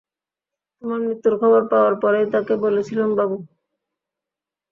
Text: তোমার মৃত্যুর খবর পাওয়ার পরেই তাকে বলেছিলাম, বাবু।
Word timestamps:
তোমার 0.77 0.99
মৃত্যুর 1.01 1.35
খবর 1.41 1.61
পাওয়ার 1.71 1.93
পরেই 2.01 2.27
তাকে 2.33 2.53
বলেছিলাম, 2.63 3.09
বাবু। 3.17 3.37